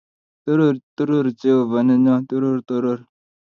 [0.43, 2.99] Toror toror jehova nenyo, toror toror